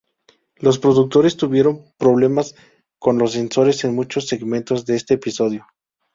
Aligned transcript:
Los 0.55 0.79
productores 0.79 1.37
tuvieron 1.37 1.85
problemas 1.99 2.55
con 2.97 3.19
los 3.19 3.33
censores 3.33 3.83
en 3.83 3.93
muchos 3.93 4.27
segmentos 4.27 4.83
de 4.87 4.95
este 4.95 5.13
episodio. 5.13 5.67